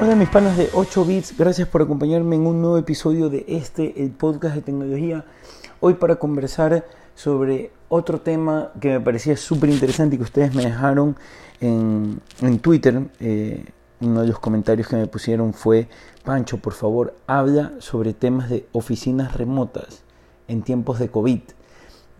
Hola 0.00 0.14
mis 0.14 0.28
panas 0.28 0.56
de 0.56 0.70
8 0.74 1.04
bits, 1.04 1.36
gracias 1.36 1.66
por 1.66 1.82
acompañarme 1.82 2.36
en 2.36 2.46
un 2.46 2.60
nuevo 2.60 2.78
episodio 2.78 3.28
de 3.28 3.44
este, 3.48 4.00
el 4.00 4.12
podcast 4.12 4.54
de 4.54 4.62
tecnología. 4.62 5.24
Hoy 5.80 5.94
para 5.94 6.14
conversar 6.14 6.86
sobre 7.16 7.72
otro 7.88 8.20
tema 8.20 8.70
que 8.80 8.90
me 8.90 9.00
parecía 9.00 9.36
súper 9.36 9.70
interesante 9.70 10.14
y 10.14 10.18
que 10.18 10.22
ustedes 10.22 10.54
me 10.54 10.62
dejaron 10.62 11.16
en, 11.60 12.20
en 12.40 12.60
Twitter. 12.60 13.08
Eh, 13.18 13.64
uno 14.00 14.20
de 14.20 14.28
los 14.28 14.38
comentarios 14.38 14.86
que 14.86 14.94
me 14.94 15.08
pusieron 15.08 15.52
fue, 15.52 15.88
Pancho, 16.22 16.58
por 16.58 16.74
favor, 16.74 17.16
habla 17.26 17.72
sobre 17.80 18.14
temas 18.14 18.50
de 18.50 18.68
oficinas 18.70 19.36
remotas 19.36 20.04
en 20.46 20.62
tiempos 20.62 21.00
de 21.00 21.08
COVID. 21.08 21.40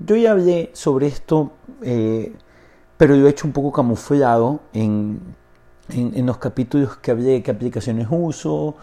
Yo 0.00 0.16
ya 0.16 0.32
hablé 0.32 0.70
sobre 0.72 1.06
esto, 1.06 1.52
eh, 1.82 2.32
pero 2.96 3.14
lo 3.14 3.28
he 3.28 3.30
hecho 3.30 3.46
un 3.46 3.52
poco 3.52 3.70
camuflado 3.70 4.62
en 4.72 5.20
en, 5.90 6.26
los 6.26 6.38
capítulos 6.38 6.96
que 6.96 7.10
hablé 7.10 7.30
de 7.30 7.42
qué 7.42 7.50
aplicaciones 7.50 8.08
uso, 8.10 8.76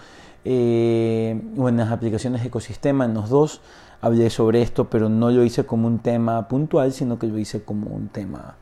eh, 0.44 1.41
o 1.58 1.70
en 1.70 1.78
las 1.78 1.91
aplicaciones 1.91 2.45
ecosistema, 2.45 3.05
en 3.05 3.14
los 3.14 3.30
dos 3.30 3.62
hablé 4.02 4.30
sobre 4.30 4.62
esto, 4.62 4.90
pero 4.90 5.09
no 5.09 5.31
lo 5.31 5.44
hice 5.44 5.66
como 5.66 5.88
un 5.88 6.00
tema 6.00 6.48
puntual, 6.48 6.91
sino 6.94 7.18
que 7.18 7.28
lo 7.28 7.38
hice 7.40 7.64
como 7.64 7.88
un 7.88 8.09
tema 8.09 8.55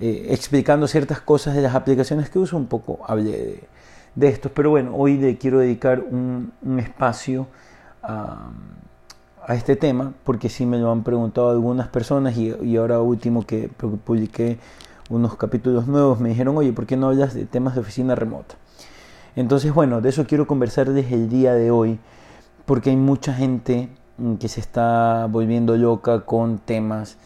eh, 0.00 0.28
explicando 0.30 0.88
ciertas 0.88 1.20
cosas 1.20 1.54
de 1.54 1.62
las 1.62 1.74
aplicaciones 1.74 2.30
que 2.30 2.38
uso, 2.38 2.56
un 2.56 2.66
poco 2.66 3.00
hablé 3.06 3.66
de, 4.14 4.28
esto. 4.28 4.50
Pero 4.54 4.70
bueno, 4.70 4.92
hoy 4.94 5.18
le 5.18 5.36
quiero 5.36 5.58
dedicar 5.58 6.00
un, 6.00 6.52
espacio 6.78 7.46
a, 8.02 8.50
este 9.48 9.76
tema, 9.76 10.14
porque 10.24 10.48
sí 10.48 10.64
me 10.64 10.78
lo 10.78 10.90
han 10.90 11.04
preguntado 11.04 11.50
algunas 11.50 11.88
personas 11.88 12.34
y, 12.38 12.54
y 12.62 12.76
ahora 12.76 13.00
último 13.00 13.44
que 13.44 13.68
publiqué 13.68 14.58
unos 15.10 15.36
capítulos 15.36 15.86
nuevos, 15.86 16.20
me 16.20 16.30
dijeron, 16.30 16.56
oye, 16.56 16.72
¿por 16.72 16.86
qué 16.86 16.96
no 16.96 17.08
hablas 17.08 17.34
de 17.34 17.46
temas 17.46 17.74
de 17.74 17.80
oficina 17.80 18.14
remota? 18.14 18.56
Entonces, 19.36 19.72
bueno, 19.74 20.00
de 20.00 20.10
eso 20.10 20.26
quiero 20.26 20.46
conversar 20.46 20.90
desde 20.90 21.14
el 21.14 21.28
día 21.28 21.54
de 21.54 21.70
hoy, 21.70 21.98
porque 22.66 22.90
hay 22.90 22.96
mucha 22.96 23.34
gente 23.34 23.88
mm, 24.18 24.34
que 24.34 24.48
se 24.48 24.60
está 24.60 25.26
volviendo 25.30 25.76
loca 25.76 26.20
con 26.20 26.58
temas 26.58 27.16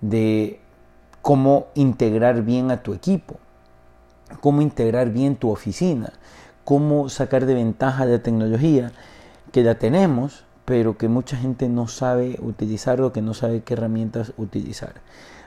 de 0.00 0.60
cómo 1.22 1.68
integrar 1.74 2.42
bien 2.42 2.70
a 2.70 2.82
tu 2.82 2.92
equipo, 2.92 3.36
cómo 4.40 4.60
integrar 4.60 5.10
bien 5.10 5.36
tu 5.36 5.50
oficina, 5.50 6.12
cómo 6.64 7.08
sacar 7.08 7.46
de 7.46 7.54
ventaja 7.54 8.04
la 8.04 8.22
tecnología 8.22 8.92
que 9.52 9.62
la 9.62 9.76
tenemos, 9.76 10.44
pero 10.64 10.96
que 10.96 11.08
mucha 11.08 11.36
gente 11.36 11.68
no 11.68 11.88
sabe 11.88 12.38
utilizar 12.40 13.00
o 13.00 13.12
que 13.12 13.22
no 13.22 13.34
sabe 13.34 13.62
qué 13.62 13.74
herramientas 13.74 14.32
utilizar. 14.36 14.94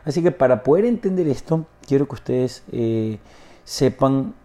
Así 0.05 0.21
que 0.23 0.31
para 0.31 0.63
poder 0.63 0.85
entender 0.85 1.27
esto, 1.27 1.65
quiero 1.85 2.07
que 2.07 2.15
ustedes 2.15 2.63
eh, 2.71 3.19
sepan 3.63 4.35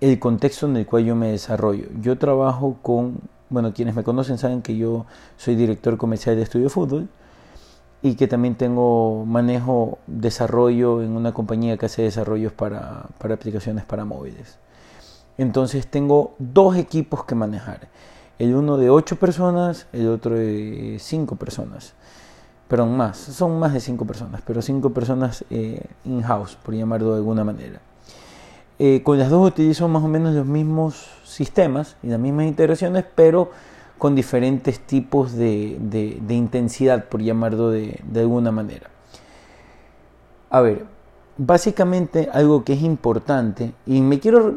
el 0.00 0.18
contexto 0.18 0.66
en 0.66 0.76
el 0.76 0.86
cual 0.86 1.04
yo 1.04 1.16
me 1.16 1.30
desarrollo. 1.30 1.88
Yo 2.00 2.18
trabajo 2.18 2.78
con, 2.82 3.20
bueno, 3.50 3.74
quienes 3.74 3.94
me 3.94 4.04
conocen 4.04 4.38
saben 4.38 4.62
que 4.62 4.76
yo 4.76 5.06
soy 5.36 5.54
director 5.54 5.96
comercial 5.96 6.36
de 6.36 6.42
Estudio 6.42 6.70
Fútbol 6.70 7.08
y 8.02 8.14
que 8.14 8.28
también 8.28 8.54
tengo 8.54 9.24
manejo 9.26 9.98
desarrollo 10.06 11.02
en 11.02 11.16
una 11.16 11.32
compañía 11.32 11.76
que 11.76 11.86
hace 11.86 12.02
desarrollos 12.02 12.52
para, 12.52 13.06
para 13.18 13.34
aplicaciones 13.34 13.84
para 13.84 14.04
móviles. 14.04 14.58
Entonces 15.38 15.86
tengo 15.86 16.34
dos 16.38 16.76
equipos 16.76 17.24
que 17.24 17.34
manejar. 17.34 17.88
El 18.38 18.54
uno 18.54 18.76
de 18.76 18.90
ocho 18.90 19.16
personas, 19.16 19.86
el 19.92 20.08
otro 20.08 20.34
de 20.34 20.98
cinco 21.00 21.36
personas 21.36 21.94
perdón, 22.68 22.96
más, 22.96 23.16
son 23.16 23.58
más 23.58 23.72
de 23.72 23.80
cinco 23.80 24.04
personas, 24.04 24.42
pero 24.46 24.60
cinco 24.62 24.90
personas 24.90 25.44
eh, 25.50 25.82
in-house, 26.04 26.56
por 26.56 26.74
llamarlo 26.74 27.12
de 27.12 27.16
alguna 27.18 27.44
manera. 27.44 27.80
Eh, 28.78 29.02
con 29.02 29.18
las 29.18 29.30
dos 29.30 29.46
utilizo 29.46 29.88
más 29.88 30.02
o 30.02 30.08
menos 30.08 30.34
los 30.34 30.46
mismos 30.46 31.08
sistemas 31.24 31.96
y 32.02 32.08
las 32.08 32.18
mismas 32.18 32.46
integraciones, 32.46 33.04
pero 33.14 33.50
con 33.98 34.14
diferentes 34.14 34.80
tipos 34.80 35.32
de, 35.32 35.78
de, 35.80 36.34
intensidad, 36.34 37.04
por 37.06 37.22
llamarlo 37.22 37.70
de, 37.70 38.00
de, 38.04 38.20
alguna 38.20 38.50
manera. 38.52 38.90
A 40.50 40.60
ver, 40.60 40.84
básicamente 41.38 42.28
algo 42.30 42.62
que 42.64 42.74
es 42.74 42.82
importante, 42.82 43.72
y 43.86 44.02
me 44.02 44.20
quiero, 44.20 44.54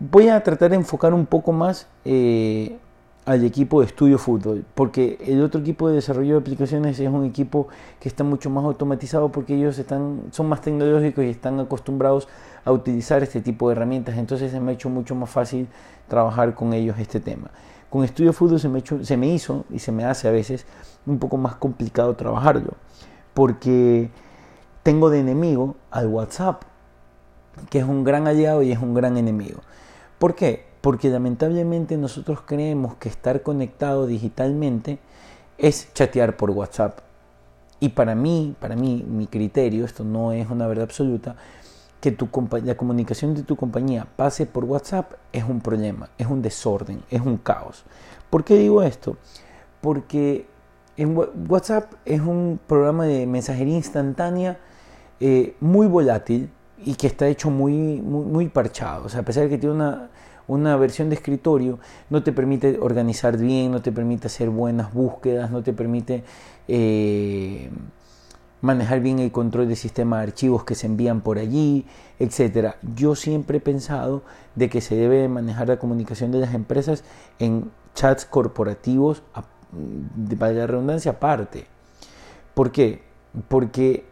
voy 0.00 0.28
a 0.28 0.42
tratar 0.42 0.70
de 0.70 0.76
enfocar 0.76 1.14
un 1.14 1.26
poco 1.26 1.52
más 1.52 1.86
eh, 2.04 2.76
al 3.24 3.44
equipo 3.44 3.80
de 3.80 3.86
estudio 3.86 4.18
fútbol, 4.18 4.64
porque 4.74 5.16
el 5.24 5.42
otro 5.42 5.60
equipo 5.60 5.88
de 5.88 5.94
desarrollo 5.94 6.34
de 6.34 6.40
aplicaciones 6.40 6.98
es 6.98 7.08
un 7.08 7.24
equipo 7.24 7.68
que 8.00 8.08
está 8.08 8.24
mucho 8.24 8.50
más 8.50 8.64
automatizado 8.64 9.30
porque 9.30 9.54
ellos 9.54 9.78
están, 9.78 10.22
son 10.32 10.48
más 10.48 10.60
tecnológicos 10.60 11.24
y 11.24 11.28
están 11.28 11.60
acostumbrados 11.60 12.26
a 12.64 12.72
utilizar 12.72 13.22
este 13.22 13.40
tipo 13.40 13.68
de 13.68 13.76
herramientas, 13.76 14.16
entonces 14.18 14.50
se 14.50 14.58
me 14.58 14.72
ha 14.72 14.74
hecho 14.74 14.88
mucho 14.88 15.14
más 15.14 15.30
fácil 15.30 15.68
trabajar 16.08 16.54
con 16.54 16.72
ellos 16.72 16.98
este 16.98 17.20
tema. 17.20 17.50
Con 17.90 18.04
estudio 18.04 18.32
fútbol 18.32 18.58
se 18.58 18.68
me, 18.68 18.80
hecho, 18.80 19.04
se 19.04 19.16
me 19.16 19.28
hizo 19.28 19.66
y 19.70 19.78
se 19.78 19.92
me 19.92 20.04
hace 20.04 20.26
a 20.26 20.32
veces 20.32 20.66
un 21.06 21.18
poco 21.18 21.36
más 21.36 21.54
complicado 21.54 22.16
trabajarlo, 22.16 22.72
porque 23.34 24.10
tengo 24.82 25.10
de 25.10 25.20
enemigo 25.20 25.76
al 25.92 26.08
WhatsApp, 26.08 26.62
que 27.70 27.78
es 27.78 27.84
un 27.84 28.02
gran 28.02 28.26
aliado 28.26 28.62
y 28.62 28.72
es 28.72 28.80
un 28.80 28.94
gran 28.94 29.16
enemigo. 29.16 29.60
¿Por 30.18 30.34
qué? 30.34 30.71
Porque 30.82 31.08
lamentablemente 31.08 31.96
nosotros 31.96 32.40
creemos 32.44 32.96
que 32.96 33.08
estar 33.08 33.42
conectado 33.42 34.06
digitalmente 34.06 34.98
es 35.56 35.88
chatear 35.94 36.36
por 36.36 36.50
WhatsApp. 36.50 36.98
Y 37.80 37.90
para 37.90 38.14
mí, 38.14 38.54
para 38.60 38.76
mí, 38.76 39.04
mi 39.08 39.26
criterio, 39.26 39.84
esto 39.84 40.04
no 40.04 40.32
es 40.32 40.50
una 40.50 40.66
verdad 40.66 40.84
absoluta, 40.84 41.36
que 42.00 42.10
tu, 42.10 42.28
la 42.64 42.76
comunicación 42.76 43.34
de 43.34 43.44
tu 43.44 43.54
compañía 43.54 44.08
pase 44.16 44.44
por 44.44 44.64
WhatsApp 44.64 45.12
es 45.32 45.44
un 45.44 45.60
problema, 45.60 46.10
es 46.18 46.26
un 46.26 46.42
desorden, 46.42 47.02
es 47.10 47.20
un 47.20 47.36
caos. 47.36 47.84
¿Por 48.28 48.42
qué 48.42 48.56
digo 48.56 48.82
esto? 48.82 49.16
Porque 49.80 50.46
en 50.96 51.16
WhatsApp 51.48 51.92
es 52.04 52.20
un 52.20 52.58
programa 52.66 53.04
de 53.04 53.24
mensajería 53.26 53.76
instantánea 53.76 54.58
eh, 55.20 55.54
muy 55.60 55.86
volátil 55.86 56.50
y 56.84 56.96
que 56.96 57.06
está 57.06 57.28
hecho 57.28 57.50
muy, 57.50 58.00
muy, 58.00 58.24
muy 58.24 58.48
parchado. 58.48 59.06
O 59.06 59.08
sea, 59.08 59.20
a 59.20 59.24
pesar 59.24 59.44
de 59.44 59.50
que 59.50 59.58
tiene 59.58 59.76
una 59.76 60.10
una 60.52 60.76
versión 60.76 61.08
de 61.08 61.16
escritorio 61.16 61.78
no 62.10 62.22
te 62.22 62.32
permite 62.32 62.78
organizar 62.80 63.36
bien, 63.38 63.72
no 63.72 63.82
te 63.82 63.92
permite 63.92 64.26
hacer 64.26 64.50
buenas 64.50 64.92
búsquedas, 64.92 65.50
no 65.50 65.62
te 65.62 65.72
permite 65.72 66.24
eh, 66.68 67.70
manejar 68.60 69.00
bien 69.00 69.18
el 69.18 69.32
control 69.32 69.68
del 69.68 69.76
sistema 69.76 70.18
de 70.18 70.24
archivos 70.24 70.64
que 70.64 70.74
se 70.74 70.86
envían 70.86 71.20
por 71.20 71.38
allí, 71.38 71.86
etcétera. 72.18 72.76
Yo 72.94 73.14
siempre 73.14 73.58
he 73.58 73.60
pensado 73.60 74.22
de 74.54 74.68
que 74.68 74.80
se 74.80 74.94
debe 74.94 75.28
manejar 75.28 75.68
la 75.68 75.78
comunicación 75.78 76.30
de 76.30 76.38
las 76.38 76.54
empresas 76.54 77.02
en 77.38 77.70
chats 77.94 78.24
corporativos, 78.24 79.22
para 80.38 80.52
la 80.52 80.66
redundancia 80.66 81.12
aparte. 81.12 81.66
¿Por 82.54 82.72
qué? 82.72 83.02
Porque 83.48 84.04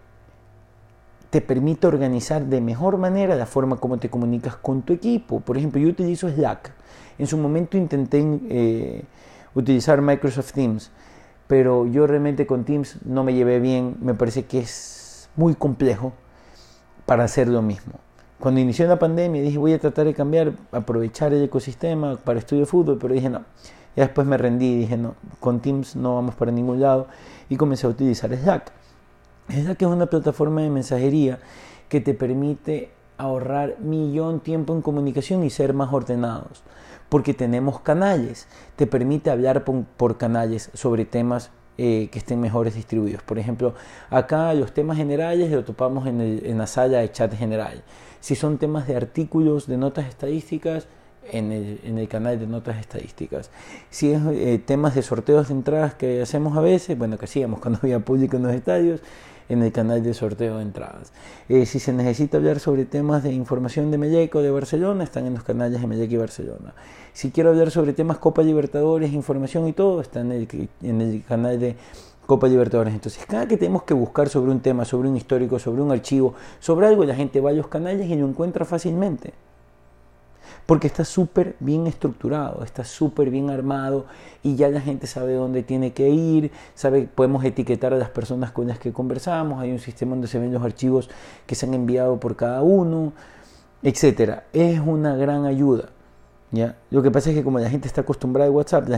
te 1.31 1.41
permite 1.41 1.87
organizar 1.87 2.45
de 2.47 2.61
mejor 2.61 2.99
manera 2.99 3.37
la 3.37 3.47
forma 3.47 3.77
como 3.77 3.99
te 3.99 4.11
comunicas 4.11 4.57
con 4.57 4.83
tu 4.83 4.93
equipo. 4.93 5.41
Por 5.41 5.57
ejemplo, 5.57 5.81
yo 5.81 5.89
utilizo 5.89 6.29
Slack. 6.29 6.73
En 7.19 7.27
su 7.27 7.39
momento 7.39 7.77
intenté 7.77 8.23
eh, 8.49 9.05
utilizar 9.55 10.03
Microsoft 10.03 10.53
Teams, 10.53 10.91
pero 11.47 11.87
yo 11.87 12.07
realmente 12.07 12.47
con 12.47 12.65
Teams 12.65 12.99
no 13.05 13.23
me 13.23 13.33
llevé 13.35 13.61
bien. 13.61 13.97
Me 14.01 14.15
parece 14.15 14.45
que 14.45 14.59
es 14.59 15.31
muy 15.37 15.55
complejo 15.55 16.13
para 17.07 17.25
hacer 17.25 17.47
lo 17.49 17.63
mismo. 17.63 17.95
Cuando 18.41 18.61
inició 18.61 18.89
la 18.89 18.99
pandemia 18.99 19.43
dije 19.43 19.59
voy 19.59 19.75
a 19.75 19.79
tratar 19.79 20.07
de 20.07 20.15
cambiar, 20.15 20.53
aprovechar 20.73 21.33
el 21.33 21.45
ecosistema 21.45 22.17
para 22.17 22.39
estudio 22.39 22.63
de 22.63 22.67
fútbol, 22.67 22.99
pero 23.01 23.15
dije 23.15 23.31
no. 23.31 23.45
Y 23.95 24.01
después 24.01 24.27
me 24.27 24.37
rendí 24.37 24.79
dije 24.79 24.97
no, 24.97 25.15
con 25.39 25.61
Teams 25.61 25.95
no 25.95 26.17
vamos 26.17 26.35
para 26.35 26.51
ningún 26.51 26.81
lado 26.81 27.07
y 27.49 27.57
comencé 27.57 27.87
a 27.87 27.91
utilizar 27.91 28.35
Slack. 28.35 28.73
Slack 29.51 29.83
es 29.83 29.89
una 29.89 30.07
plataforma 30.07 30.63
de 30.63 30.71
mensajería 30.71 31.39
que 31.89 32.01
te 32.01 32.15
permite 32.15 32.91
ahorrar 33.19 33.79
millón 33.81 34.41
tiempo 34.41 34.75
en 34.75 34.83
comunicación 34.83 35.45
y 35.45 35.51
ser 35.51 35.75
más 35.75 35.93
ordenados. 35.93 36.63
Porque 37.09 37.35
tenemos 37.35 37.81
canales, 37.81 38.47
te 38.77 38.87
permite 38.87 39.31
hablar 39.31 39.65
por, 39.65 40.17
canales 40.17 40.71
sobre 40.75 41.05
temas 41.05 41.51
eh, 41.77 42.09
que 42.13 42.19
estén 42.19 42.41
mejores 42.41 42.75
distribuidos. 42.75 43.23
Por 43.23 43.39
ejemplo, 43.39 43.75
acá 44.11 44.55
los 44.55 44.73
temas 44.73 44.97
generales 44.97 45.51
lo 45.51 45.65
topamos 45.65 46.07
en, 46.07 46.21
en 46.21 46.59
la 46.59 46.67
sala 46.67 46.99
de 46.99 47.11
chat 47.11 47.35
general. 47.35 47.83
Si 48.21 48.37
son 48.37 48.59
temas 48.59 48.87
de 48.87 48.97
artículos, 48.97 49.67
de 49.67 49.77
notas 49.77 50.07
estadísticas, 50.07 50.87
en 51.33 51.53
el, 51.53 51.81
en 51.85 51.99
el, 51.99 52.09
canal 52.09 52.39
de 52.39 52.47
notas 52.47 52.79
estadísticas. 52.79 53.51
Si 53.91 54.13
es 54.13 54.21
eh, 54.33 54.61
temas 54.65 54.95
de 54.95 55.03
sorteos 55.03 55.49
de 55.49 55.55
entradas 55.55 55.95
que 55.95 56.23
hacemos 56.23 56.57
a 56.57 56.61
veces, 56.61 56.97
bueno, 56.99 57.19
que 57.19 57.27
hacíamos 57.27 57.61
cuando 57.61 57.79
había 57.83 58.01
público 58.01 58.37
en 58.37 58.45
los 58.45 58.53
estadios, 58.53 59.01
en 59.51 59.63
el 59.63 59.73
canal 59.73 60.03
de 60.03 60.15
sorteo 60.15 60.57
de 60.57 60.63
entradas. 60.63 61.13
Eh, 61.49 61.67
si 61.67 61.79
se 61.81 61.93
necesita 61.93 62.39
hablar 62.39 62.61
sobre 62.61 62.87
temas 62.87 63.23
de 63.23 63.33
información 63.33 63.91
de 63.91 63.99
Melec 63.99 64.35
o 64.37 64.43
de 64.43 64.51
Barcelona, 64.51 65.05
están 65.05 65.27
en 65.27 65.35
los 65.35 65.43
canales 65.43 65.81
de 65.81 65.87
Melec 65.87 66.11
y 66.11 66.17
Barcelona. 66.17 66.73
Si 67.13 67.31
quiero 67.31 67.51
hablar 67.51 67.71
sobre 67.71 67.93
temas 67.93 68.19
Copa 68.19 68.43
Libertadores, 68.43 69.13
información 69.13 69.67
y 69.67 69.73
todo, 69.73 70.01
están 70.01 70.31
en 70.33 70.49
el, 70.51 70.69
en 70.83 71.01
el 71.01 71.25
canal 71.25 71.59
de 71.59 71.77
Copa 72.27 72.47
Libertadores. 72.47 72.95
Entonces, 72.95 73.27
cada 73.27 73.49
que 73.49 73.57
tenemos 73.57 73.83
que 73.83 73.93
buscar 73.93 74.29
sobre 74.29 74.53
un 74.53 74.61
tema, 74.61 74.85
sobre 74.85 75.09
un 75.09 75.17
histórico, 75.17 75.59
sobre 75.59 75.83
un 75.83 75.91
archivo, 75.91 76.35
sobre 76.61 76.87
algo, 76.87 77.05
la 77.05 77.17
gente 77.17 77.41
va 77.41 77.51
a 77.51 77.53
los 77.53 77.67
canales 77.67 78.09
y 78.09 78.15
lo 78.15 78.29
encuentra 78.29 78.65
fácilmente. 78.65 79.35
Porque 80.67 80.87
está 80.87 81.05
súper 81.05 81.57
bien 81.61 81.87
estructurado, 81.87 82.63
está 82.65 82.85
súper 82.85 83.31
bien 83.31 83.51
armado 83.51 84.07
y 84.43 84.57
ya 84.57 84.69
la 84.69 84.81
gente 84.81 85.07
sabe 85.07 85.35
dónde 85.35 85.63
tiene 85.63 85.93
que 85.93 86.09
ir, 86.11 86.53
sabe, 86.75 87.09
podemos 87.13 87.45
etiquetar 87.45 87.93
a 87.93 87.97
las 87.97 88.11
personas 88.11 88.53
con 88.53 88.69
las 88.69 88.79
que 88.79 88.93
conversamos, 88.93 89.61
hay 89.61 89.73
un 89.73 89.81
sistema 89.81 90.13
donde 90.13 90.29
se 90.29 90.39
ven 90.39 90.53
los 90.53 90.63
archivos 90.63 91.11
que 91.47 91.55
se 91.55 91.67
han 91.67 91.75
enviado 91.75 92.21
por 92.21 92.37
cada 92.37 92.63
uno, 92.63 93.13
etcétera. 93.83 94.45
Es 94.53 94.81
una 94.81 95.17
gran 95.17 95.45
ayuda. 95.45 95.91
¿Ya? 96.53 96.77
Lo 96.91 97.01
que 97.01 97.13
pasa 97.13 97.31
es 97.31 97.37
que 97.37 97.45
como 97.45 97.61
la 97.61 97.71
gente 97.71 97.87
está 97.87 98.01
acostumbrada 98.01 98.49
a 98.49 98.53
WhatsApp, 98.53 98.89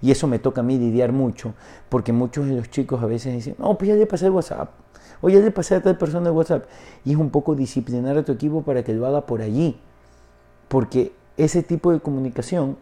y 0.00 0.10
eso 0.10 0.26
me 0.26 0.38
toca 0.38 0.62
a 0.62 0.64
mí 0.64 0.78
lidiar 0.78 1.12
mucho, 1.12 1.52
porque 1.90 2.14
muchos 2.14 2.46
de 2.46 2.54
los 2.54 2.70
chicos 2.70 3.02
a 3.02 3.06
veces 3.06 3.34
dicen, 3.34 3.56
no, 3.58 3.76
pues 3.76 3.90
ya 3.90 3.94
le 3.94 4.06
pasé 4.06 4.30
WhatsApp, 4.30 4.70
o 5.20 5.28
ya 5.28 5.38
le 5.38 5.50
pasé 5.50 5.74
a 5.74 5.82
tal 5.82 5.98
persona 5.98 6.30
el 6.30 6.34
WhatsApp, 6.34 6.64
y 7.04 7.12
es 7.12 7.18
un 7.18 7.28
poco 7.28 7.54
disciplinar 7.54 8.16
a 8.16 8.24
tu 8.24 8.32
equipo 8.32 8.62
para 8.62 8.84
que 8.84 8.94
lo 8.94 9.06
haga 9.06 9.26
por 9.26 9.42
allí, 9.42 9.78
porque 10.68 11.12
ese 11.36 11.62
tipo 11.62 11.92
de 11.92 12.00
comunicación 12.00 12.76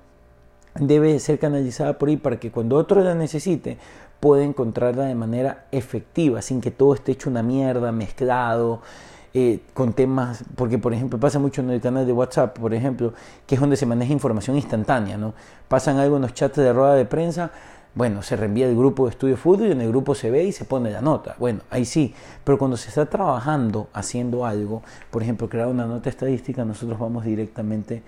debe 0.75 1.19
ser 1.21 1.39
canalizada 1.39 1.99
por 1.99 2.09
ahí 2.09 2.17
para 2.17 2.39
que 2.39 2.51
cuando 2.51 2.77
otro 2.77 3.01
la 3.03 3.15
necesite 3.15 3.79
pueda 4.21 4.45
encontrarla 4.45 5.05
de 5.05 5.15
manera 5.15 5.67
efectiva, 5.73 6.43
sin 6.43 6.61
que 6.61 6.71
todo 6.71 6.95
esté 6.95 7.13
hecho 7.13 7.31
una 7.31 7.43
mierda, 7.43 7.93
mezclado, 7.93 8.81
eh, 9.35 9.61
con 9.75 9.93
temas, 9.93 10.45
porque 10.55 10.79
por 10.79 10.95
ejemplo 10.95 11.21
pasa 11.21 11.39
mucho 11.39 11.61
en 11.61 11.71
el 11.71 11.81
canal 11.81 12.07
de 12.07 12.13
WhatsApp, 12.13 12.59
por 12.59 12.73
ejemplo, 12.73 13.13
que 13.47 13.57
es 13.57 13.61
donde 13.61 13.77
se 13.77 13.85
maneja 13.85 14.13
información 14.13 14.57
instantánea, 14.57 15.19
¿no? 15.19 15.35
Pasan 15.69 15.99
algo 15.99 16.19
chats 16.29 16.57
de 16.57 16.73
rueda 16.73 16.95
de 16.95 17.05
prensa, 17.05 17.51
bueno, 17.97 18.21
se 18.21 18.37
reenvía 18.37 18.69
el 18.69 18.77
grupo 18.77 19.07
de 19.07 19.13
estudio 19.13 19.39
fútbol 19.39 19.69
y 19.69 19.73
en 19.73 19.81
el 19.81 19.89
grupo 19.89 20.15
se 20.15 20.31
ve 20.31 20.45
y 20.45 20.53
se 20.53 20.67
pone 20.67 20.91
la 20.91 21.01
nota. 21.01 21.35
Bueno, 21.39 21.63
ahí 21.71 21.87
sí, 21.87 22.15
pero 22.45 22.59
cuando 22.59 22.77
se 22.77 22.91
está 22.91 23.07
trabajando 23.07 23.89
haciendo 23.95 24.45
algo, 24.45 24.83
por 25.11 25.23
ejemplo, 25.23 25.49
crear 25.49 25.69
una 25.69 25.87
nota 25.87 26.11
estadística, 26.11 26.63
nosotros 26.67 26.99
vamos 26.99 27.25
directamente 27.25 28.03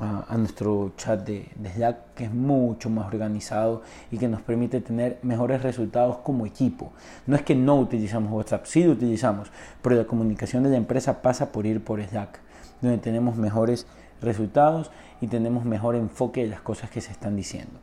a, 0.00 0.36
nuestro 0.36 0.94
chat 0.96 1.24
de, 1.24 1.48
Slack, 1.74 2.14
que 2.14 2.24
es 2.24 2.34
mucho 2.34 2.90
más 2.90 3.06
organizado 3.06 3.82
y 4.10 4.18
que 4.18 4.26
nos 4.26 4.42
permite 4.42 4.80
tener 4.80 5.20
mejores 5.22 5.62
resultados 5.62 6.16
como 6.24 6.44
equipo. 6.44 6.92
No 7.28 7.36
es 7.36 7.42
que 7.42 7.54
no 7.54 7.76
utilizamos 7.76 8.32
WhatsApp, 8.32 8.66
sí 8.66 8.82
lo 8.82 8.92
utilizamos, 8.92 9.52
pero 9.80 9.94
la 9.94 10.06
comunicación 10.06 10.64
de 10.64 10.70
la 10.70 10.76
empresa 10.76 11.22
pasa 11.22 11.52
por 11.52 11.66
ir 11.66 11.84
por 11.84 12.02
Slack, 12.02 12.40
donde 12.80 12.98
tenemos 12.98 13.36
mejores 13.36 13.86
resultados 14.20 14.90
y 15.20 15.28
tenemos 15.28 15.64
mejor 15.64 15.94
enfoque 15.94 16.42
de 16.42 16.48
las 16.48 16.62
cosas 16.62 16.90
que 16.90 17.00
se 17.00 17.12
están 17.12 17.36
diciendo. 17.36 17.78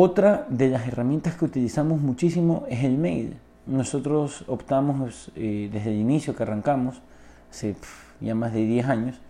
Otra 0.00 0.46
de 0.48 0.68
las 0.68 0.86
herramientas 0.86 1.34
que 1.34 1.44
utilizamos 1.44 2.00
muchísimo 2.00 2.64
es 2.68 2.84
el 2.84 2.96
mail. 2.96 3.34
Nosotros 3.66 4.44
optamos 4.46 5.32
eh, 5.34 5.68
desde 5.72 5.90
el 5.90 5.96
inicio 5.96 6.36
que 6.36 6.44
arrancamos, 6.44 7.02
hace 7.50 7.74
ya 8.20 8.36
más 8.36 8.52
de 8.52 8.64
10 8.64 8.86
años, 8.86 9.20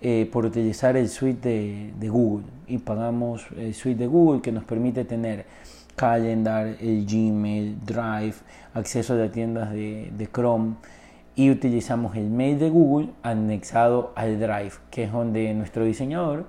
eh, 0.00 0.26
por 0.32 0.46
utilizar 0.46 0.96
el 0.96 1.10
suite 1.10 1.92
de, 1.94 2.08
Google 2.08 2.46
y 2.66 2.78
pagamos 2.78 3.48
el 3.54 3.74
suite 3.74 3.98
de 3.98 4.06
Google 4.06 4.40
que 4.40 4.50
nos 4.50 4.64
permite 4.64 5.04
tener 5.04 5.44
Calendar, 5.94 6.68
el 6.80 7.04
Gmail, 7.04 7.76
Drive, 7.84 8.36
acceso 8.72 9.22
a 9.22 9.28
tiendas 9.28 9.72
de, 9.72 10.28
Chrome 10.32 10.76
y 11.36 11.50
utilizamos 11.50 12.16
el 12.16 12.30
mail 12.30 12.58
de 12.58 12.70
Google 12.70 13.10
anexado 13.22 14.14
al 14.16 14.40
Drive, 14.40 14.72
que 14.90 15.04
es 15.04 15.12
donde 15.12 15.52
nuestro 15.52 15.84
diseñador, 15.84 16.46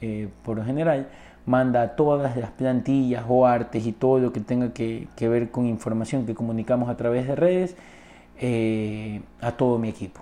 eh, 0.00 0.30
por 0.42 0.56
lo 0.56 0.64
general, 0.64 1.08
manda 1.46 1.94
todas 1.94 2.36
las 2.36 2.50
plantillas 2.50 3.24
o 3.28 3.46
artes 3.46 3.86
y 3.86 3.92
todo 3.92 4.18
lo 4.18 4.32
que 4.32 4.40
tenga 4.40 4.72
que, 4.72 5.08
ver 5.20 5.50
con 5.50 5.66
información 5.66 6.26
que 6.26 6.34
comunicamos 6.34 6.88
a 6.88 6.96
través 6.96 7.26
de 7.26 7.36
redes 7.36 7.76
eh, 8.38 9.22
a 9.40 9.52
todo 9.52 9.78
mi 9.78 9.88
equipo. 9.88 10.20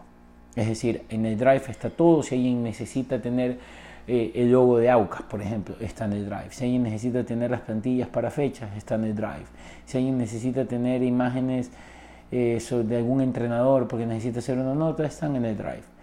Es 0.54 0.68
decir, 0.68 1.02
en 1.08 1.26
el 1.26 1.36
Drive 1.36 1.64
está 1.68 1.90
todo. 1.90 2.22
Si 2.22 2.34
alguien 2.34 2.62
necesita 2.62 3.20
tener 3.20 3.58
eh, 4.06 4.32
el 4.34 4.52
logo 4.52 4.78
de 4.78 4.90
Aucas, 4.90 5.22
por 5.22 5.40
ejemplo, 5.40 5.74
está 5.80 6.04
en 6.04 6.12
el 6.12 6.26
Drive. 6.26 6.50
Si 6.50 6.64
alguien 6.64 6.82
necesita 6.84 7.24
tener 7.24 7.50
las 7.50 7.62
plantillas 7.62 8.08
para 8.08 8.30
fechas, 8.30 8.76
está 8.76 8.94
en 8.94 9.04
el 9.04 9.14
Drive. 9.16 9.46
Si 9.86 9.96
alguien 9.96 10.18
necesita 10.18 10.66
tener 10.66 11.02
imágenes 11.02 11.70
eh, 12.30 12.60
de 12.84 12.96
algún 12.96 13.20
entrenador 13.22 13.88
porque 13.88 14.06
necesita 14.06 14.40
hacer 14.40 14.58
una 14.58 14.74
nota, 14.74 15.04
están 15.06 15.36
en 15.36 15.46
el 15.46 15.56
Drive. 15.56 15.93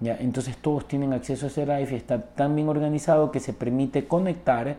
Entonces 0.00 0.56
todos 0.56 0.86
tienen 0.86 1.12
acceso 1.12 1.46
a 1.46 1.48
ese 1.48 1.64
Drive 1.64 1.92
y 1.92 1.94
está 1.94 2.20
tan 2.20 2.54
bien 2.56 2.68
organizado 2.68 3.30
que 3.30 3.40
se 3.40 3.52
permite 3.52 4.06
conectar 4.06 4.76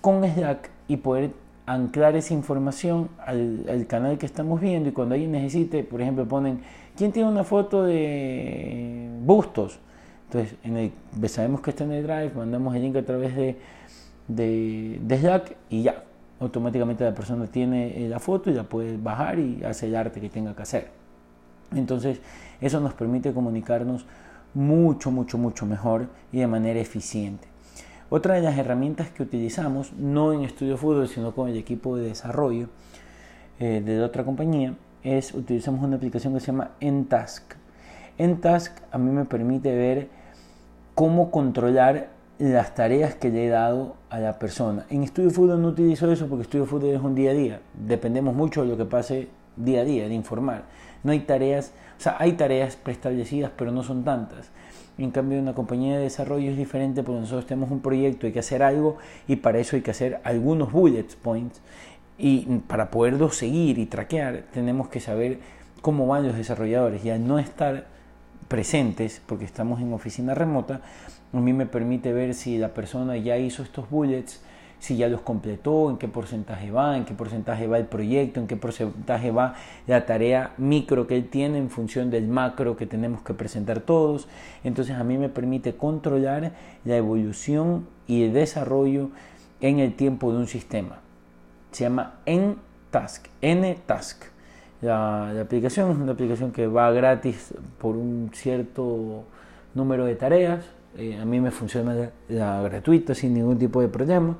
con 0.00 0.24
Slack 0.24 0.70
y 0.88 0.96
poder 0.96 1.30
anclar 1.66 2.16
esa 2.16 2.34
información 2.34 3.10
al, 3.24 3.64
al 3.68 3.86
canal 3.86 4.18
que 4.18 4.26
estamos 4.26 4.60
viendo 4.60 4.88
y 4.88 4.92
cuando 4.92 5.14
alguien 5.14 5.32
necesite, 5.32 5.84
por 5.84 6.00
ejemplo, 6.00 6.26
ponen 6.26 6.60
¿Quién 7.00 7.12
tiene 7.12 7.30
una 7.30 7.44
foto 7.44 7.84
de 7.84 9.08
bustos? 9.24 9.78
Entonces, 10.26 10.54
sabemos 11.32 11.62
que 11.62 11.70
está 11.70 11.84
en 11.84 11.92
el 11.92 12.02
Drive, 12.02 12.32
mandamos 12.34 12.76
el 12.76 12.82
link 12.82 12.96
a 12.96 13.02
través 13.02 13.34
de, 13.34 13.56
de, 14.28 15.18
Slack 15.18 15.56
y 15.70 15.82
ya, 15.84 16.04
automáticamente 16.40 17.02
la 17.02 17.14
persona 17.14 17.46
tiene 17.46 18.04
eh, 18.04 18.08
la 18.08 18.18
foto 18.18 18.50
y 18.50 18.52
la 18.52 18.64
puede 18.64 18.98
bajar 18.98 19.38
y 19.38 19.64
hace 19.64 19.86
el 19.86 19.96
arte 19.96 20.20
que 20.20 20.28
tenga 20.28 20.54
que 20.54 20.60
hacer. 20.60 20.88
Entonces, 21.74 22.20
eso 22.60 22.80
nos 22.80 22.92
permite 22.92 23.32
comunicarnos 23.32 24.04
mucho, 24.54 25.10
mucho, 25.10 25.38
mucho 25.38 25.66
mejor 25.66 26.08
y 26.32 26.38
de 26.38 26.46
manera 26.46 26.80
eficiente. 26.80 27.48
Otra 28.08 28.34
de 28.34 28.42
las 28.42 28.58
herramientas 28.58 29.10
que 29.10 29.22
utilizamos, 29.22 29.92
no 29.92 30.32
en 30.32 30.42
Estudio 30.42 30.76
Fútbol, 30.76 31.08
sino 31.08 31.32
con 31.32 31.48
el 31.48 31.56
equipo 31.56 31.96
de 31.96 32.08
desarrollo 32.08 32.68
eh, 33.60 33.82
de 33.84 34.02
otra 34.02 34.24
compañía, 34.24 34.74
es 35.04 35.32
utilizamos 35.32 35.82
una 35.84 35.96
aplicación 35.96 36.34
que 36.34 36.40
se 36.40 36.46
llama 36.46 36.72
Entask. 36.80 37.54
Entask 38.18 38.76
a 38.90 38.98
mí 38.98 39.10
me 39.10 39.24
permite 39.24 39.74
ver 39.74 40.08
cómo 40.94 41.30
controlar 41.30 42.10
las 42.38 42.74
tareas 42.74 43.14
que 43.14 43.30
le 43.30 43.46
he 43.46 43.48
dado 43.48 43.96
a 44.08 44.18
la 44.18 44.38
persona. 44.38 44.86
En 44.90 45.02
Estudio 45.02 45.30
Fútbol 45.30 45.62
no 45.62 45.68
utilizo 45.68 46.10
eso 46.10 46.26
porque 46.26 46.42
Estudio 46.42 46.66
Fútbol 46.66 46.90
es 46.90 47.00
un 47.00 47.14
día 47.14 47.30
a 47.30 47.34
día. 47.34 47.60
Dependemos 47.74 48.34
mucho 48.34 48.62
de 48.62 48.68
lo 48.68 48.76
que 48.76 48.86
pase 48.86 49.28
día 49.56 49.80
a 49.80 49.84
día, 49.84 50.08
de 50.08 50.14
informar. 50.14 50.64
No 51.02 51.12
hay 51.12 51.20
tareas, 51.20 51.72
o 51.98 52.02
sea, 52.02 52.16
hay 52.18 52.32
tareas 52.32 52.76
preestablecidas, 52.76 53.50
pero 53.56 53.72
no 53.72 53.82
son 53.82 54.04
tantas. 54.04 54.50
En 54.98 55.10
cambio, 55.10 55.38
una 55.38 55.54
compañía 55.54 55.96
de 55.96 56.02
desarrollo 56.02 56.50
es 56.50 56.58
diferente 56.58 57.02
porque 57.02 57.20
nosotros 57.20 57.46
tenemos 57.46 57.70
un 57.70 57.80
proyecto, 57.80 58.26
hay 58.26 58.32
que 58.32 58.40
hacer 58.40 58.62
algo 58.62 58.98
y 59.26 59.36
para 59.36 59.58
eso 59.58 59.76
hay 59.76 59.82
que 59.82 59.90
hacer 59.90 60.20
algunos 60.24 60.72
bullet 60.72 61.06
points 61.22 61.60
y 62.18 62.40
para 62.66 62.90
poderlo 62.90 63.30
seguir 63.30 63.78
y 63.78 63.86
traquear, 63.86 64.44
tenemos 64.52 64.88
que 64.88 65.00
saber 65.00 65.38
cómo 65.80 66.06
van 66.06 66.26
los 66.26 66.36
desarrolladores. 66.36 67.02
Y 67.02 67.10
al 67.10 67.26
no 67.26 67.38
estar 67.38 67.86
presentes, 68.46 69.22
porque 69.24 69.46
estamos 69.46 69.80
en 69.80 69.92
oficina 69.94 70.34
remota, 70.34 70.82
a 71.32 71.40
mí 71.40 71.54
me 71.54 71.64
permite 71.64 72.12
ver 72.12 72.34
si 72.34 72.58
la 72.58 72.74
persona 72.74 73.16
ya 73.16 73.38
hizo 73.38 73.62
estos 73.62 73.88
bullets, 73.88 74.42
si 74.80 74.96
ya 74.96 75.08
los 75.08 75.20
completó, 75.20 75.90
en 75.90 75.98
qué 75.98 76.08
porcentaje 76.08 76.72
va, 76.72 76.96
en 76.96 77.04
qué 77.04 77.14
porcentaje 77.14 77.68
va 77.68 77.78
el 77.78 77.86
proyecto, 77.86 78.40
en 78.40 78.48
qué 78.48 78.56
porcentaje 78.56 79.30
va 79.30 79.54
la 79.86 80.06
tarea 80.06 80.54
micro 80.58 81.06
que 81.06 81.16
él 81.16 81.28
tiene 81.28 81.58
en 81.58 81.70
función 81.70 82.10
del 82.10 82.26
macro 82.26 82.76
que 82.76 82.86
tenemos 82.86 83.22
que 83.22 83.34
presentar 83.34 83.80
todos. 83.80 84.26
Entonces 84.64 84.96
a 84.96 85.04
mí 85.04 85.18
me 85.18 85.28
permite 85.28 85.76
controlar 85.76 86.52
la 86.84 86.96
evolución 86.96 87.86
y 88.08 88.24
el 88.24 88.32
desarrollo 88.32 89.10
en 89.60 89.78
el 89.78 89.94
tiempo 89.94 90.32
de 90.32 90.38
un 90.38 90.48
sistema 90.48 91.00
se 91.70 91.84
llama 91.84 92.14
N-Task, 92.26 93.26
N-Task. 93.40 94.24
La, 94.82 95.40
aplicación 95.40 95.90
es 95.90 95.98
una 95.98 96.12
aplicación 96.12 96.52
que 96.52 96.66
va 96.66 96.90
gratis 96.90 97.54
por 97.78 97.96
un 97.96 98.30
cierto 98.32 99.24
número 99.74 100.04
de 100.04 100.14
tareas. 100.14 100.64
Eh, 100.96 101.18
a 101.20 101.24
mí 101.24 101.40
me 101.40 101.50
funciona 101.50 102.10
la, 102.28 102.62
gratuita 102.62 103.14
sin 103.14 103.34
ningún 103.34 103.58
tipo 103.58 103.80
de 103.80 103.88
problema. 103.88 104.36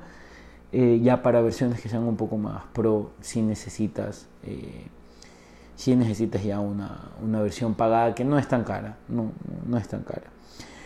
Eh, 0.73 1.01
ya 1.03 1.21
para 1.21 1.41
versiones 1.41 1.81
que 1.81 1.89
sean 1.89 2.03
un 2.03 2.15
poco 2.15 2.37
más 2.37 2.63
pro, 2.71 3.11
si 3.19 3.41
necesitas, 3.41 4.27
eh, 4.43 4.85
si 5.75 5.95
necesitas 5.97 6.43
ya 6.43 6.61
una, 6.61 7.09
una, 7.21 7.41
versión 7.41 7.73
pagada 7.73 8.15
que 8.15 8.23
no 8.23 8.39
es 8.39 8.47
tan 8.47 8.63
cara, 8.63 8.95
no, 9.09 9.31
no 9.67 9.77
es 9.77 9.87
tan 9.89 10.03
cara. 10.03 10.27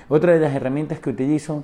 Otra 0.09 0.33
de 0.33 0.39
las 0.39 0.55
herramientas 0.55 0.99
que 0.99 1.11
utilizo 1.11 1.63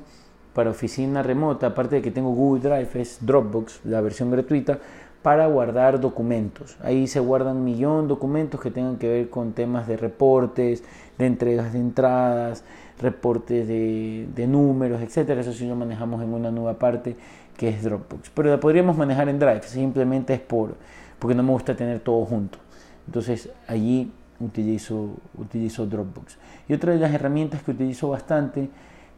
para 0.53 0.69
oficina 0.69 1.23
remota, 1.23 1.67
aparte 1.67 1.95
de 1.95 2.01
que 2.03 2.11
tengo 2.11 2.31
Google 2.31 2.61
Drive, 2.61 3.01
es 3.01 3.25
Dropbox, 3.25 3.81
la 3.85 4.01
versión 4.01 4.29
gratuita, 4.29 4.79
para 5.21 5.47
guardar 5.47 5.99
documentos. 5.99 6.77
Ahí 6.81 7.07
se 7.07 7.19
guardan 7.19 7.57
un 7.57 7.63
millón 7.63 8.03
de 8.03 8.09
documentos 8.09 8.59
que 8.59 8.71
tengan 8.71 8.97
que 8.97 9.07
ver 9.07 9.29
con 9.29 9.53
temas 9.53 9.87
de 9.87 9.97
reportes, 9.97 10.83
de 11.17 11.25
entregas 11.25 11.73
de 11.73 11.79
entradas, 11.79 12.63
reportes 12.99 13.67
de, 13.67 14.47
números, 14.47 15.01
etcétera. 15.01 15.41
Eso 15.41 15.53
sí 15.53 15.67
lo 15.67 15.75
manejamos 15.75 16.21
en 16.21 16.33
una 16.33 16.51
nueva 16.51 16.79
parte 16.79 17.15
que 17.61 17.69
es 17.69 17.83
Dropbox. 17.83 18.31
Pero 18.31 18.49
la 18.49 18.59
podríamos 18.59 18.97
manejar 18.97 19.29
en 19.29 19.37
Drive, 19.37 19.61
simplemente 19.61 20.33
es 20.33 20.39
por 20.39 20.73
porque 21.19 21.35
no 21.35 21.43
me 21.43 21.51
gusta 21.51 21.75
tener 21.75 21.99
todo 21.99 22.25
junto. 22.25 22.57
Entonces 23.05 23.51
allí 23.67 24.11
utilizo, 24.39 25.17
utilizo 25.37 25.85
Dropbox. 25.85 26.39
Y 26.67 26.73
otra 26.73 26.93
de 26.93 26.99
las 26.99 27.13
herramientas 27.13 27.61
que 27.61 27.69
utilizo 27.69 28.09
bastante 28.09 28.67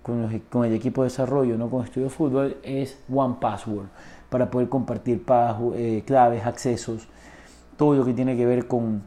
con, 0.01 0.65
el 0.65 0.73
equipo 0.73 1.03
de 1.03 1.07
desarrollo, 1.07 1.57
no 1.57 1.69
con 1.69 1.85
Estudio 1.85 2.09
Fútbol, 2.09 2.57
es 2.63 2.99
One 3.09 3.35
Password 3.39 3.85
para 4.29 4.51
poder 4.51 4.67
compartir 4.67 5.23
eh, 5.75 6.03
claves, 6.05 6.45
accesos, 6.45 7.07
todo 7.77 7.95
lo 7.95 8.03
que 8.03 8.13
tiene 8.13 8.35
que 8.35 8.45
ver 8.45 8.67
con, 8.67 9.03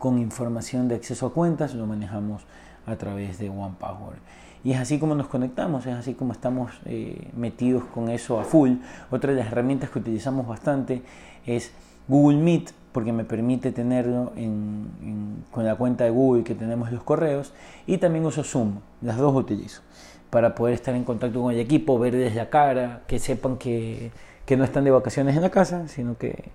con 0.00 0.18
información 0.18 0.88
de 0.88 0.96
acceso 0.96 1.26
a 1.26 1.32
cuentas 1.32 1.74
lo 1.74 1.86
manejamos 1.86 2.42
a 2.86 2.96
través 2.96 3.38
de 3.38 3.50
One 3.50 3.76
Password. 3.78 4.18
Y 4.64 4.72
es 4.72 4.80
así 4.80 4.98
como 4.98 5.14
nos 5.14 5.28
conectamos, 5.28 5.86
es 5.86 5.94
así 5.94 6.14
como 6.14 6.32
estamos 6.32 6.72
eh, 6.86 7.28
metidos 7.36 7.84
con 7.84 8.08
eso 8.08 8.40
a 8.40 8.44
full. 8.44 8.76
Otra 9.10 9.32
de 9.32 9.38
las 9.38 9.52
herramientas 9.52 9.90
que 9.90 9.98
utilizamos 9.98 10.46
bastante 10.46 11.02
es 11.44 11.70
Google 12.08 12.38
Meet, 12.38 12.72
porque 12.92 13.12
me 13.12 13.24
permite 13.24 13.72
tenerlo 13.72 14.32
con 15.50 15.64
la 15.64 15.74
cuenta 15.76 16.04
de 16.04 16.10
Google 16.10 16.44
que 16.44 16.54
tenemos 16.54 16.90
los 16.92 17.02
correos. 17.02 17.52
Y 17.86 17.98
también 17.98 18.24
uso 18.24 18.42
Zoom, 18.42 18.76
las 19.02 19.18
dos 19.18 19.34
utilizo, 19.34 19.82
para 20.30 20.54
poder 20.54 20.74
estar 20.74 20.94
en 20.94 21.04
contacto 21.04 21.42
con 21.42 21.52
el 21.52 21.60
equipo, 21.60 21.98
ver 21.98 22.16
desde 22.16 22.36
la 22.36 22.48
cara, 22.48 23.02
que 23.06 23.18
sepan 23.18 23.58
que, 23.58 24.12
que 24.46 24.56
no 24.56 24.64
están 24.64 24.84
de 24.84 24.90
vacaciones 24.90 25.36
en 25.36 25.42
la 25.42 25.50
casa, 25.50 25.88
sino 25.88 26.16
que 26.16 26.52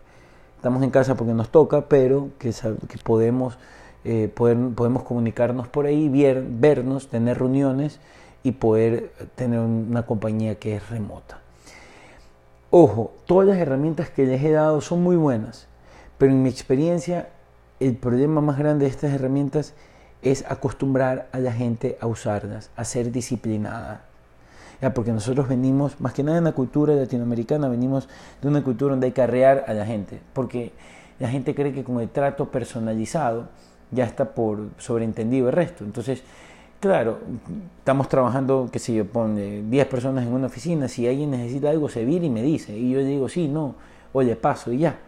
estamos 0.56 0.82
en 0.82 0.90
casa 0.90 1.16
porque 1.16 1.34
nos 1.34 1.50
toca, 1.50 1.88
pero 1.88 2.30
que, 2.40 2.52
que 2.88 2.98
podemos, 3.04 3.58
eh, 4.06 4.30
podemos 4.34 5.04
comunicarnos 5.04 5.68
por 5.68 5.86
ahí, 5.86 6.10
vernos, 6.10 7.08
tener 7.08 7.40
reuniones 7.40 8.00
y 8.44 8.54
poder 8.54 9.12
tener 9.36 9.60
una 9.60 10.06
compañía 10.06 10.56
que 10.56 10.76
es 10.76 10.90
remota. 10.90 11.40
Ojo, 12.72 13.14
todas 13.26 13.48
las 13.48 13.58
herramientas 13.58 14.10
que 14.10 14.26
les 14.26 14.44
he 14.44 14.52
dado 14.52 14.82
son 14.82 15.02
muy 15.02 15.16
buenas, 15.16 15.68
pero 16.18 16.32
en 16.32 16.44
mi 16.44 16.50
experiencia 16.50 17.30
el 17.80 17.96
problema 17.96 18.42
más 18.42 18.58
grande 18.58 18.86
de 18.86 18.92
estas 18.92 19.14
herramientas 19.14 19.74
es 20.22 20.46
acostumbrar 20.50 21.30
a 21.32 21.40
la 21.40 21.52
gente 21.52 21.98
a 22.02 22.08
usarlas, 22.08 22.72
a 22.76 22.84
ser 22.84 23.12
disciplinada 23.12 24.10
porque 24.94 25.12
nosotros 25.12 25.50
venimos, 25.50 26.00
más 26.00 26.14
que 26.14 26.24
nada 26.24 26.38
en 26.38 26.46
la 26.46 26.54
cultura 26.54 26.94
latinoamericana, 26.96 27.68
venimos 27.68 28.08
de 28.42 28.48
una 28.48 28.64
cultura 28.64 28.92
donde 28.92 29.08
hay 29.08 29.12
que 29.12 29.22
arrear 29.22 29.66
a 29.68 29.74
la 29.74 29.86
gente, 29.86 30.22
porque 30.34 30.72
la 31.20 31.28
gente 31.28 31.54
cree 31.54 31.74
que 31.74 31.84
con 31.84 32.00
el 32.00 32.10
trato 32.10 32.50
personalizado 32.50 33.50
ya 33.92 34.06
está 34.06 34.34
por 34.34 34.70
sobreentendido 34.78 35.48
el 35.48 35.54
resto. 35.54 35.84
Entonces, 35.84 36.24
claro, 36.80 37.20
estamos 37.80 38.08
trabajando, 38.10 38.70
qué 38.72 38.80
sé 38.80 38.94
yo, 38.94 39.06
pone 39.06 39.64
10 39.64 39.88
personas 39.88 40.26
en 40.26 40.34
una 40.34 40.48
oficina, 40.48 40.88
si 40.88 41.08
alguien 41.08 41.32
necesita 41.32 41.70
algo, 41.70 41.90
se 41.90 42.06
viene 42.06 42.28
y 42.28 42.30
me 42.30 42.42
dice, 42.42 42.78
y 42.78 42.92
yo 42.92 43.00
digo, 43.04 43.30
sí, 43.30 43.48
no, 43.48 43.76
oye, 44.14 44.36
paso 44.36 44.72
y 44.72 44.80
ya. 44.80 45.00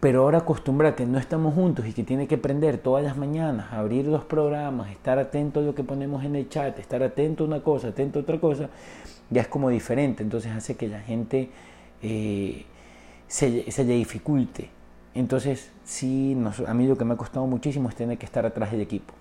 Pero 0.00 0.22
ahora 0.22 0.38
acostumbrar 0.38 0.96
que 0.96 1.06
no 1.06 1.16
estamos 1.16 1.54
juntos 1.54 1.86
y 1.86 1.92
que 1.92 2.02
tiene 2.02 2.26
que 2.26 2.34
aprender 2.34 2.78
todas 2.78 3.04
las 3.04 3.16
mañanas, 3.16 3.72
abrir 3.72 4.06
los 4.06 4.24
programas, 4.24 4.90
estar 4.90 5.16
atento 5.20 5.60
a 5.60 5.62
lo 5.62 5.76
que 5.76 5.84
ponemos 5.84 6.24
en 6.24 6.34
el 6.34 6.48
chat, 6.48 6.76
estar 6.80 7.04
atento 7.04 7.44
a 7.44 7.46
una 7.46 7.62
cosa, 7.62 7.88
atento 7.88 8.18
a 8.18 8.22
otra 8.22 8.40
cosa, 8.40 8.68
ya 9.30 9.42
es 9.42 9.46
como 9.46 9.70
diferente. 9.70 10.24
Entonces 10.24 10.50
hace 10.50 10.76
que 10.76 10.88
la 10.88 10.98
gente 10.98 11.50
eh, 12.02 12.64
se, 13.28 13.70
se, 13.70 13.84
le 13.84 13.94
dificulte. 13.94 14.70
Entonces, 15.14 15.70
sí, 15.84 16.36
a 16.66 16.74
mí 16.74 16.86
lo 16.86 16.96
que 16.96 17.04
me 17.04 17.14
ha 17.14 17.16
costado 17.16 17.46
muchísimo 17.46 17.88
es 17.88 17.94
tener 17.94 18.18
que 18.18 18.26
estar 18.26 18.46
atrás 18.46 18.70
del 18.70 18.80
equipo. 18.80 19.12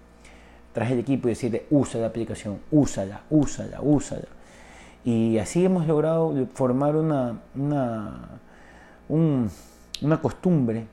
Atrás 0.71 0.89
del 0.89 0.99
equipo 0.99 1.27
y 1.27 1.31
decirle, 1.31 1.65
usa 1.69 1.99
la 1.99 2.07
aplicación, 2.07 2.59
úsala, 2.71 3.21
úsala, 3.29 3.81
úsala. 3.81 4.27
Y 5.03 5.37
así 5.37 5.65
hemos 5.65 5.87
logrado 5.87 6.47
formar 6.53 6.95
una, 6.95 7.39
una 7.55 8.39
un, 9.09 9.49
una 10.01 10.21
costumbre, 10.21 10.85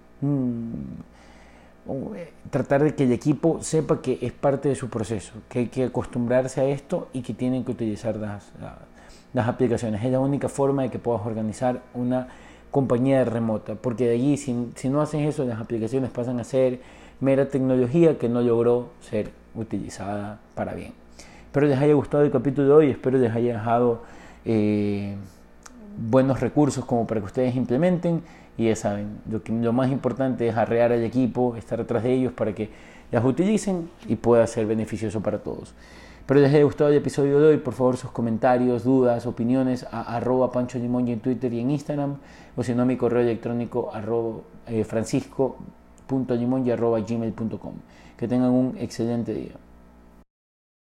eh, 2.17 2.33
tratar 2.51 2.83
de 2.83 2.95
que 2.95 3.05
el 3.05 3.13
equipo 3.13 3.63
sepa 3.63 4.03
que 4.03 4.19
es 4.21 4.33
parte 4.33 4.69
de 4.69 4.75
su 4.75 4.89
proceso, 4.89 5.35
que 5.49 5.61
hay 5.61 5.69
que 5.69 5.85
acostumbrarse 5.85 6.61
a 6.61 6.65
esto 6.65 7.09
y 7.13 7.23
que 7.23 7.35
tienen 7.35 7.65
que 7.65 7.71
utilizar 7.71 8.17
las, 8.17 8.51
las 9.33 9.49
aplicaciones. 9.49 10.05
Es 10.05 10.11
la 10.11 10.21
única 10.21 10.49
forma 10.49 10.83
de 10.83 10.91
que 10.91 10.99
puedas 10.99 11.25
organizar 11.25 11.83
una 11.95 12.29
compañía 12.71 13.25
remota, 13.25 13.75
porque 13.75 14.07
de 14.07 14.15
allí 14.15 14.37
si, 14.37 14.71
si 14.75 14.89
no 14.89 15.01
haces 15.01 15.27
eso, 15.27 15.45
las 15.45 15.61
aplicaciones 15.61 16.11
pasan 16.11 16.41
a 16.41 16.45
ser 16.45 16.81
mera 17.21 17.49
tecnología 17.49 18.19
que 18.19 18.29
no 18.29 18.41
logró 18.41 18.91
ser 19.01 19.31
utilizada 19.55 20.39
para 20.55 20.75
bien. 20.75 20.93
Espero 21.47 21.67
les 21.67 21.79
haya 21.79 21.95
gustado 21.95 22.25
el 22.25 22.31
capítulo 22.31 22.69
de 22.69 22.75
hoy, 22.75 22.91
espero 22.91 23.19
les 23.19 23.35
haya 23.35 23.55
dejado 23.55 24.03
eh, 24.45 25.17
buenos 25.99 26.41
recursos 26.41 26.85
como 26.85 27.07
para 27.07 27.21
que 27.21 27.27
ustedes 27.27 27.57
implementen 27.57 28.23
y 28.57 28.67
ya 28.67 28.77
saben, 28.77 29.19
lo, 29.31 29.43
que, 29.43 29.53
lo 29.53 29.73
más 29.73 29.91
importante 29.91 30.49
es 30.49 30.57
arrear 30.57 30.93
al 30.93 31.03
equipo, 31.05 31.57
estar 31.57 31.81
atrás 31.81 32.03
de 32.03 32.13
ellos 32.13 32.33
para 32.33 32.55
que 32.55 32.71
las 33.11 33.25
utilicen 33.25 33.89
y 34.07 34.17
pueda 34.17 34.47
ser 34.47 34.67
beneficioso 34.67 35.21
para 35.21 35.39
todos. 35.39 35.75
Espero 36.29 36.43
les 36.43 36.53
haya 36.53 36.65
gustado 36.65 36.91
el 36.91 36.97
episodio 36.97 37.41
de 37.41 37.47
hoy. 37.47 37.57
Por 37.57 37.73
favor, 37.73 37.97
sus 37.97 38.11
comentarios, 38.11 38.85
dudas, 38.85 39.25
opiniones 39.25 39.87
a 39.91 40.15
arroba 40.15 40.53
Pancho 40.53 40.77
en 40.77 41.21
Twitter 41.21 41.51
y 41.55 41.61
en 41.61 41.71
Instagram. 41.71 42.19
O 42.55 42.63
si 42.63 42.75
no, 42.75 42.85
mi 42.85 42.99
correo 42.99 43.23
electrónico 43.23 43.91
arroba, 43.95 44.41
eh, 44.67 44.85
francisco.limongi 44.85 46.71
arroba 46.71 47.01
gmail.com. 47.01 47.73
Que 48.19 48.29
tengan 48.29 48.51
un 48.51 48.77
excelente 48.77 49.33
día. 49.33 49.53